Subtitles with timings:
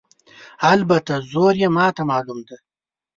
[0.73, 2.57] البته زور یې ماته معلوم دی.